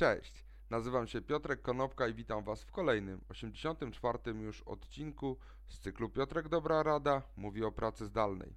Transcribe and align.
Cześć, 0.00 0.44
nazywam 0.70 1.06
się 1.06 1.20
Piotrek 1.20 1.62
Konopka 1.62 2.08
i 2.08 2.14
witam 2.14 2.44
Was 2.44 2.62
w 2.62 2.70
kolejnym, 2.70 3.20
84. 3.28 4.18
już 4.32 4.62
odcinku 4.62 5.36
z 5.68 5.78
cyklu 5.78 6.08
Piotrek 6.08 6.48
Dobra 6.48 6.82
Rada 6.82 7.22
mówi 7.36 7.64
o 7.64 7.72
pracy 7.72 8.06
zdalnej. 8.06 8.56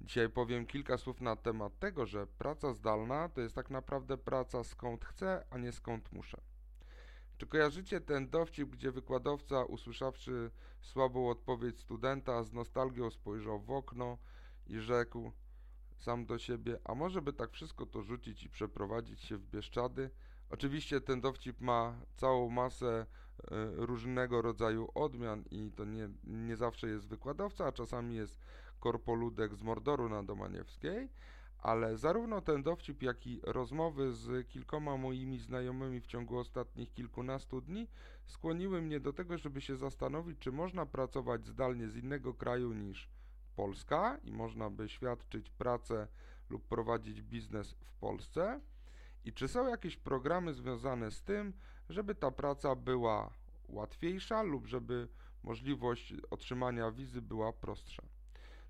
Dzisiaj 0.00 0.28
powiem 0.28 0.66
kilka 0.66 0.98
słów 0.98 1.20
na 1.20 1.36
temat 1.36 1.78
tego, 1.78 2.06
że 2.06 2.26
praca 2.26 2.72
zdalna 2.72 3.28
to 3.28 3.40
jest 3.40 3.54
tak 3.54 3.70
naprawdę 3.70 4.18
praca 4.18 4.64
skąd 4.64 5.04
chcę, 5.04 5.44
a 5.50 5.58
nie 5.58 5.72
skąd 5.72 6.12
muszę. 6.12 6.40
Czy 7.38 7.46
kojarzycie 7.46 8.00
ten 8.00 8.30
dowcip, 8.30 8.70
gdzie 8.70 8.92
wykładowca, 8.92 9.64
usłyszawszy 9.64 10.50
słabą 10.80 11.28
odpowiedź 11.30 11.80
studenta, 11.80 12.42
z 12.42 12.52
nostalgią 12.52 13.10
spojrzał 13.10 13.60
w 13.60 13.70
okno 13.70 14.18
i 14.66 14.78
rzekł 14.78 15.32
sam 15.96 16.26
do 16.26 16.38
siebie, 16.38 16.78
a 16.84 16.94
może 16.94 17.22
by 17.22 17.32
tak 17.32 17.50
wszystko 17.50 17.86
to 17.86 18.02
rzucić 18.02 18.42
i 18.42 18.48
przeprowadzić 18.48 19.20
się 19.20 19.36
w 19.36 19.46
Bieszczady? 19.46 20.10
Oczywiście 20.52 21.00
ten 21.00 21.20
dowcip 21.20 21.60
ma 21.60 22.00
całą 22.16 22.48
masę 22.48 22.86
e, 22.96 23.06
różnego 23.76 24.42
rodzaju 24.42 24.88
odmian 24.94 25.44
i 25.50 25.72
to 25.76 25.84
nie, 25.84 26.08
nie 26.24 26.56
zawsze 26.56 26.88
jest 26.88 27.08
wykładowca, 27.08 27.66
a 27.66 27.72
czasami 27.72 28.14
jest 28.14 28.38
korpoludek 28.80 29.54
z 29.54 29.62
Mordoru 29.62 30.08
na 30.08 30.22
Domaniewskiej, 30.22 31.08
ale 31.58 31.98
zarówno 31.98 32.40
ten 32.40 32.62
dowcip, 32.62 33.02
jak 33.02 33.26
i 33.26 33.40
rozmowy 33.42 34.12
z 34.12 34.48
kilkoma 34.48 34.96
moimi 34.96 35.38
znajomymi 35.38 36.00
w 36.00 36.06
ciągu 36.06 36.38
ostatnich 36.38 36.92
kilkunastu 36.92 37.60
dni 37.60 37.88
skłoniły 38.26 38.82
mnie 38.82 39.00
do 39.00 39.12
tego, 39.12 39.38
żeby 39.38 39.60
się 39.60 39.76
zastanowić, 39.76 40.38
czy 40.38 40.52
można 40.52 40.86
pracować 40.86 41.46
zdalnie 41.46 41.88
z 41.88 41.96
innego 41.96 42.34
kraju 42.34 42.72
niż 42.72 43.08
Polska 43.56 44.18
i 44.24 44.32
można 44.32 44.70
by 44.70 44.88
świadczyć 44.88 45.50
pracę 45.50 46.08
lub 46.50 46.64
prowadzić 46.68 47.22
biznes 47.22 47.72
w 47.72 47.94
Polsce 47.94 48.60
i 49.24 49.32
czy 49.32 49.48
są 49.48 49.68
jakieś 49.68 49.96
programy 49.96 50.54
związane 50.54 51.10
z 51.10 51.22
tym, 51.22 51.52
żeby 51.88 52.14
ta 52.14 52.30
praca 52.30 52.74
była 52.74 53.30
łatwiejsza 53.68 54.42
lub 54.42 54.66
żeby 54.66 55.08
możliwość 55.42 56.14
otrzymania 56.30 56.90
wizy 56.90 57.22
była 57.22 57.52
prostsza. 57.52 58.02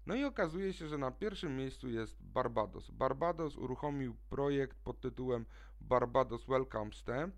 No 0.06 0.14
i 0.14 0.24
okazuje 0.24 0.72
się, 0.72 0.88
że 0.88 0.98
na 0.98 1.10
pierwszym 1.10 1.56
miejscu 1.56 1.88
jest 1.88 2.22
Barbados. 2.22 2.90
Barbados 2.90 3.56
uruchomił 3.56 4.16
projekt 4.30 4.78
pod 4.78 5.00
tytułem 5.00 5.46
Barbados 5.80 6.46
Welcome 6.46 6.92
Stamp. 6.92 7.34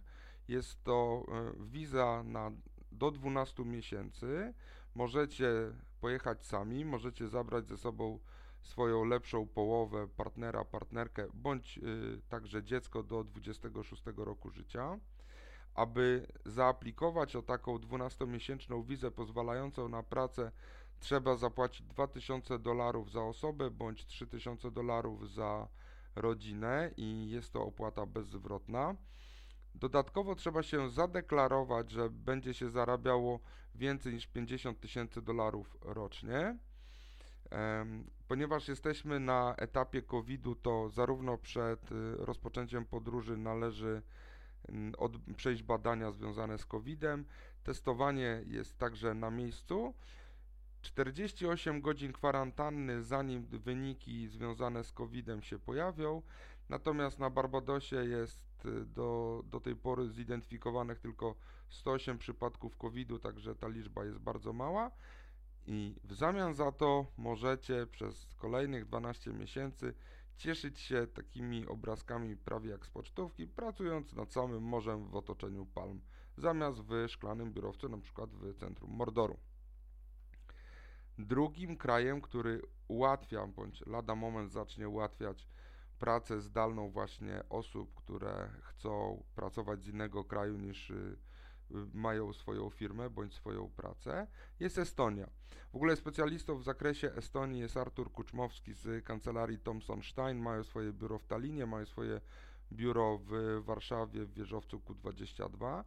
Jest 0.49 0.85
to 0.85 1.27
e, 1.29 1.53
wiza 1.67 2.23
na 2.27 2.51
do 2.93 3.11
12 3.11 3.65
miesięcy. 3.65 4.55
Możecie 4.95 5.51
pojechać 6.01 6.45
sami, 6.45 6.85
możecie 6.85 7.29
zabrać 7.29 7.69
ze 7.69 7.77
sobą 7.77 8.19
swoją 8.65 9.05
lepszą 9.05 9.47
połowę, 9.47 10.09
partnera, 10.09 10.65
partnerkę, 10.65 11.27
bądź 11.35 11.79
y, 11.79 12.21
także 12.29 12.63
dziecko 12.63 13.03
do 13.03 13.25
26 13.25 14.03
roku 14.17 14.51
życia. 14.51 14.99
Aby 15.75 16.27
zaaplikować 16.45 17.37
o 17.37 17.43
taką 17.43 17.77
12-miesięczną 17.77 18.85
wizę 18.85 19.11
pozwalającą 19.11 19.89
na 19.89 20.03
pracę, 20.03 20.53
trzeba 21.01 21.37
zapłacić 21.37 21.87
2000 21.87 22.59
dolarów 22.59 23.13
za 23.13 23.23
osobę 23.23 23.71
bądź 23.71 24.07
3000 24.07 24.71
dolarów 24.71 25.31
za 25.31 25.69
rodzinę 26.17 26.91
i 26.97 27.31
jest 27.31 27.53
to 27.53 27.63
opłata 27.63 28.07
bezzwrotna. 28.07 28.95
Dodatkowo 29.75 30.35
trzeba 30.35 30.63
się 30.63 30.91
zadeklarować, 30.91 31.91
że 31.91 32.11
będzie 32.11 32.55
się 32.55 32.71
zarabiało 32.71 33.41
więcej 33.75 34.15
niż 34.15 34.27
50 34.27 34.81
tysięcy 34.81 35.23
dolarów 35.23 35.77
rocznie. 35.81 36.59
Ponieważ 38.29 38.69
jesteśmy 38.69 39.21
na 39.21 39.55
etapie 39.57 40.03
COVID-u, 40.03 40.55
to 40.55 40.89
zarówno 40.89 41.39
przed 41.39 41.93
y, 41.93 42.17
rozpoczęciem 42.17 42.85
podróży 42.85 43.37
należy 43.37 44.03
od, 44.99 45.13
przejść 45.37 45.63
badania 45.63 46.11
związane 46.13 46.59
z 46.59 46.67
COVID-em. 46.67 47.25
Testowanie 47.65 48.43
jest 48.47 48.79
także 48.79 49.15
na 49.15 49.31
miejscu. 49.31 49.95
48 50.83 51.81
godzin 51.81 52.13
kwarantanny, 52.13 53.03
zanim 53.03 53.47
wyniki 53.47 54.29
związane 54.29 54.85
z 54.85 54.93
COVID-em 54.93 55.43
się 55.43 55.59
pojawią. 55.59 56.23
Natomiast 56.69 57.19
na 57.19 57.31
Barbadosie 57.31 57.97
jest 57.97 58.67
y, 58.67 58.85
do, 58.85 59.43
do 59.47 59.61
tej 59.61 59.77
pory 59.77 60.09
zidentyfikowanych 60.09 60.99
tylko 60.99 61.35
108 61.69 62.19
przypadków 62.19 62.77
COVID-u, 62.77 63.19
także 63.19 63.55
ta 63.55 63.69
liczba 63.69 64.05
jest 64.05 64.19
bardzo 64.19 64.53
mała. 64.53 64.91
I 65.67 65.95
w 66.05 66.15
zamian 66.15 66.55
za 66.55 66.73
to 66.73 67.07
możecie 67.17 67.87
przez 67.87 68.27
kolejnych 68.37 68.85
12 68.85 69.33
miesięcy 69.33 69.95
cieszyć 70.37 70.81
się 70.81 71.07
takimi 71.07 71.67
obrazkami 71.67 72.37
prawie 72.37 72.71
jak 72.71 72.87
z 72.87 72.91
pocztówki, 72.91 73.47
pracując 73.47 74.13
nad 74.13 74.33
samym 74.33 74.63
morzem 74.63 75.09
w 75.09 75.17
otoczeniu 75.17 75.67
palm, 75.67 76.01
zamiast 76.37 76.81
w 76.81 77.09
szklanym 77.09 77.53
biurowcu, 77.53 77.89
na 77.89 77.99
przykład 77.99 78.31
w 78.31 78.55
centrum 78.55 78.91
Mordoru. 78.91 79.37
Drugim 81.19 81.77
krajem, 81.77 82.21
który 82.21 82.63
ułatwia, 82.89 83.47
bądź 83.47 83.87
lada 83.87 84.15
moment 84.15 84.53
zacznie 84.53 84.89
ułatwiać 84.89 85.49
pracę 85.99 86.41
zdalną 86.41 86.91
właśnie 86.91 87.43
osób, 87.49 87.95
które 87.95 88.51
chcą 88.63 89.23
pracować 89.35 89.83
z 89.83 89.89
innego 89.89 90.25
kraju 90.25 90.59
niż 90.59 90.91
y, 90.91 91.17
mają 91.93 92.33
swoją 92.33 92.71
firmę 92.71 93.11
bądź 93.11 93.35
swoją 93.35 93.71
pracę, 93.71 94.27
jest 94.61 94.79
Estonia. 94.79 95.31
W 95.73 95.77
ogóle 95.77 95.97
specjalistą 95.97 96.59
w 96.59 96.65
zakresie 96.65 97.13
Estonii 97.13 97.61
jest 97.61 97.77
Artur 97.77 98.13
Kuczmowski 98.13 98.73
z 98.73 99.05
kancelarii 99.05 99.59
Thomson 99.59 100.03
Stein. 100.03 100.39
Mają 100.39 100.65
swoje 100.65 100.93
biuro 100.93 101.19
w 101.19 101.27
Talinie, 101.27 101.67
mają 101.67 101.87
swoje 101.87 102.21
biuro 102.73 103.19
w 103.19 103.61
Warszawie 103.65 104.25
w 104.25 104.35
wieżowcu 104.35 104.79
Q22. 104.79 105.85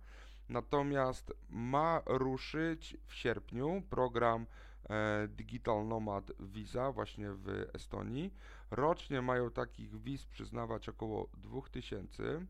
Natomiast 0.49 1.33
ma 1.49 2.01
ruszyć 2.05 2.97
w 3.05 3.15
sierpniu 3.15 3.83
program 3.89 4.45
e, 4.89 5.27
Digital 5.27 5.87
Nomad 5.87 6.31
Visa 6.39 6.91
właśnie 6.91 7.31
w 7.31 7.65
Estonii. 7.73 8.33
Rocznie 8.71 9.21
mają 9.21 9.51
takich 9.51 10.01
wiz 10.01 10.25
przyznawać 10.25 10.89
około 10.89 11.29
2000. 11.37 12.45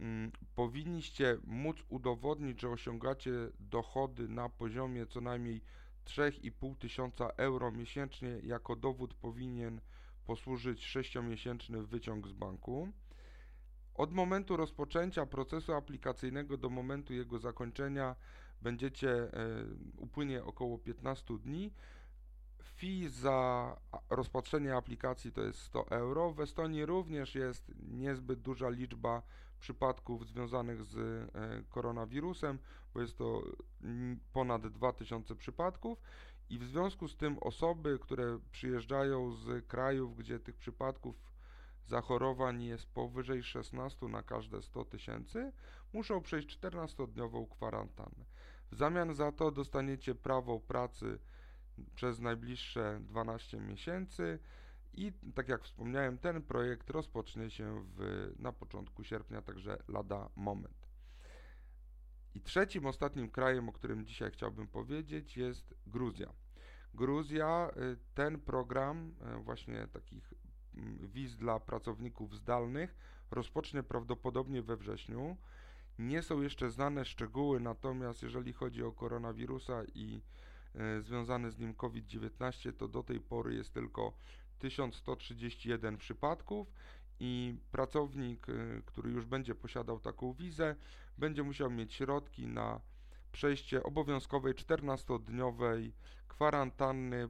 Mm, 0.00 0.32
powinniście 0.54 1.38
móc 1.44 1.76
udowodnić, 1.88 2.60
że 2.60 2.68
osiągacie 2.68 3.30
dochody 3.60 4.28
na 4.28 4.48
poziomie 4.48 5.06
co 5.06 5.20
najmniej 5.20 5.60
3,5 6.04 6.76
tysiąca 6.76 7.28
euro 7.28 7.72
miesięcznie. 7.72 8.28
Jako 8.42 8.76
dowód 8.76 9.14
powinien 9.14 9.80
posłużyć 10.24 10.96
6-miesięczny 10.96 11.86
wyciąg 11.86 12.28
z 12.28 12.32
banku. 12.32 12.88
Od 13.94 14.12
momentu 14.12 14.56
rozpoczęcia 14.56 15.26
procesu 15.26 15.72
aplikacyjnego 15.72 16.56
do 16.56 16.70
momentu 16.70 17.14
jego 17.14 17.38
zakończenia 17.38 18.16
będziecie 18.62 19.10
e, 19.12 19.30
upłynie 19.96 20.44
około 20.44 20.78
15 20.78 21.38
dni. 21.38 21.72
Fee 22.62 23.08
za 23.08 23.76
rozpatrzenie 24.10 24.76
aplikacji 24.76 25.32
to 25.32 25.42
jest 25.42 25.58
100 25.58 25.88
euro. 25.88 26.32
W 26.32 26.40
Estonii 26.40 26.86
również 26.86 27.34
jest 27.34 27.72
niezbyt 27.78 28.40
duża 28.40 28.68
liczba 28.68 29.22
przypadków 29.64 30.26
związanych 30.26 30.84
z 30.84 30.96
e, 30.96 31.62
koronawirusem, 31.70 32.58
bo 32.94 33.00
jest 33.00 33.18
to 33.18 33.42
ponad 34.32 34.66
2000 34.66 35.36
przypadków 35.36 35.98
i 36.50 36.58
w 36.58 36.64
związku 36.64 37.08
z 37.08 37.16
tym 37.16 37.38
osoby, 37.38 37.98
które 37.98 38.38
przyjeżdżają 38.50 39.32
z 39.32 39.66
krajów, 39.66 40.16
gdzie 40.16 40.38
tych 40.38 40.56
przypadków 40.56 41.16
zachorowań 41.86 42.62
jest 42.62 42.86
powyżej 42.86 43.42
16 43.42 44.06
na 44.06 44.22
każde 44.22 44.62
100 44.62 44.84
tysięcy, 44.84 45.52
muszą 45.92 46.20
przejść 46.20 46.58
14-dniową 46.58 47.48
kwarantannę. 47.48 48.24
W 48.70 48.76
zamian 48.76 49.14
za 49.14 49.32
to 49.32 49.50
dostaniecie 49.50 50.14
prawo 50.14 50.60
pracy 50.60 51.18
przez 51.94 52.20
najbliższe 52.20 53.00
12 53.00 53.60
miesięcy 53.60 54.38
i 54.96 55.12
tak 55.34 55.48
jak 55.48 55.64
wspomniałem, 55.64 56.18
ten 56.18 56.42
projekt 56.42 56.90
rozpocznie 56.90 57.50
się 57.50 57.84
w, 57.96 58.30
na 58.38 58.52
początku 58.52 59.04
sierpnia, 59.04 59.42
także 59.42 59.82
lada 59.88 60.28
moment. 60.36 60.88
I 62.34 62.40
trzecim, 62.40 62.86
ostatnim 62.86 63.30
krajem, 63.30 63.68
o 63.68 63.72
którym 63.72 64.06
dzisiaj 64.06 64.30
chciałbym 64.30 64.68
powiedzieć, 64.68 65.36
jest 65.36 65.74
Gruzja. 65.86 66.32
Gruzja, 66.94 67.70
y, 67.76 67.96
ten 68.14 68.40
program 68.40 69.14
y, 69.38 69.42
właśnie 69.42 69.88
takich 69.92 70.34
mm, 70.74 71.08
wiz 71.08 71.36
dla 71.36 71.60
pracowników 71.60 72.36
zdalnych 72.36 72.96
rozpocznie 73.30 73.82
prawdopodobnie 73.82 74.62
we 74.62 74.76
wrześniu. 74.76 75.36
Nie 75.98 76.22
są 76.22 76.42
jeszcze 76.42 76.70
znane 76.70 77.04
szczegóły, 77.04 77.60
natomiast 77.60 78.22
jeżeli 78.22 78.52
chodzi 78.52 78.82
o 78.82 78.92
koronawirusa 78.92 79.82
i 79.94 80.22
y, 80.98 81.02
związany 81.02 81.50
z 81.50 81.58
nim 81.58 81.74
COVID-19, 81.74 82.72
to 82.72 82.88
do 82.88 83.02
tej 83.02 83.20
pory 83.20 83.54
jest 83.54 83.74
tylko 83.74 84.12
1131 84.58 85.96
przypadków 85.96 86.72
i 87.20 87.56
pracownik, 87.70 88.48
y, 88.48 88.82
który 88.86 89.10
już 89.10 89.26
będzie 89.26 89.54
posiadał 89.54 90.00
taką 90.00 90.32
wizę, 90.32 90.76
będzie 91.18 91.42
musiał 91.42 91.70
mieć 91.70 91.94
środki 91.94 92.46
na 92.46 92.80
przejście 93.32 93.82
obowiązkowej 93.82 94.54
14-dniowej 94.54 95.92
kwarantanny 96.28 97.24
y, 97.24 97.28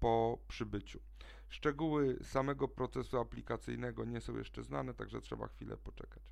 po 0.00 0.38
przybyciu. 0.48 1.00
Szczegóły 1.48 2.18
samego 2.22 2.68
procesu 2.68 3.18
aplikacyjnego 3.18 4.04
nie 4.04 4.20
są 4.20 4.36
jeszcze 4.36 4.62
znane, 4.64 4.94
także 4.94 5.20
trzeba 5.20 5.48
chwilę 5.48 5.76
poczekać. 5.76 6.22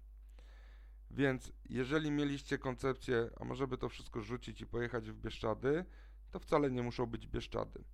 Więc 1.11 1.53
jeżeli 1.69 2.11
mieliście 2.11 2.59
koncepcję, 2.59 3.31
a 3.41 3.45
może 3.45 3.67
by 3.67 3.79
to 3.79 3.89
wszystko 3.89 4.23
rzucić 4.23 4.61
i 4.61 4.67
pojechać 4.67 5.11
w 5.11 5.21
Bieszczady, 5.21 5.85
to 6.31 6.39
wcale 6.39 6.71
nie 6.71 6.83
muszą 6.83 7.07
być 7.07 7.27
Bieszczady. 7.27 7.85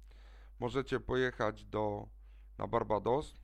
Możecie 0.63 1.01
pojechać 1.01 1.65
do, 1.65 2.09
na 2.59 2.67
Barbados, 2.67 3.37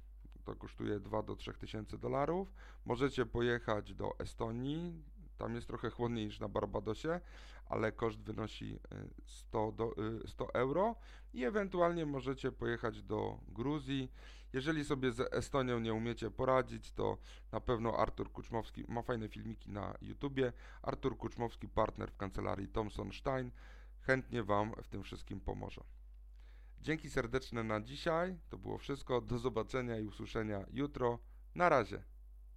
to 0.44 0.56
kosztuje 0.56 1.00
2 1.00 1.22
do 1.22 1.36
3 1.36 1.52
tysięcy 1.52 1.98
dolarów. 1.98 2.52
Możecie 2.84 3.26
pojechać 3.26 3.94
do 3.94 4.18
Estonii, 4.18 5.02
tam 5.38 5.54
jest 5.54 5.66
trochę 5.66 5.90
chłodniej 5.90 6.26
niż 6.26 6.40
na 6.40 6.48
Barbadosie, 6.48 7.20
ale 7.66 7.92
koszt 7.92 8.20
wynosi 8.20 8.74
y, 8.74 8.78
100, 9.26 9.72
do, 9.72 9.94
y, 10.24 10.28
100 10.28 10.54
euro 10.54 10.96
i 11.34 11.44
ewentualnie 11.44 12.06
możecie 12.06 12.52
pojechać 12.52 13.02
do 13.02 13.38
Gruzji. 13.48 14.12
Jeżeli 14.52 14.84
sobie 14.84 15.12
z 15.12 15.34
Estonią 15.34 15.80
nie 15.80 15.94
umiecie 15.94 16.30
poradzić, 16.30 16.92
to 16.92 17.18
na 17.52 17.60
pewno 17.60 17.96
Artur 17.96 18.32
Kuczmowski 18.32 18.84
ma 18.88 19.02
fajne 19.02 19.28
filmiki 19.28 19.70
na 19.70 19.94
YouTubie. 20.02 20.52
Artur 20.82 21.16
Kuczmowski, 21.16 21.68
partner 21.68 22.10
w 22.10 22.16
kancelarii 22.16 22.68
Thomson 22.68 23.12
Stein, 23.12 23.50
chętnie 24.00 24.42
Wam 24.42 24.72
w 24.82 24.88
tym 24.88 25.02
wszystkim 25.02 25.40
pomoże. 25.40 25.97
Dzięki 26.80 27.10
serdeczne 27.10 27.64
na 27.64 27.80
dzisiaj. 27.80 28.38
To 28.50 28.58
było 28.58 28.78
wszystko. 28.78 29.20
Do 29.20 29.38
zobaczenia 29.38 29.98
i 29.98 30.04
usłyszenia 30.04 30.66
jutro. 30.72 31.18
Na 31.54 31.68
razie. 31.68 32.02